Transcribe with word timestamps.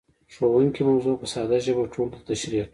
ښوونکی 0.33 0.81
موضوع 0.89 1.15
په 1.21 1.27
ساده 1.33 1.57
ژبه 1.65 1.83
ټولو 1.93 2.11
ته 2.13 2.19
تشريح 2.29 2.63
کړه. 2.65 2.69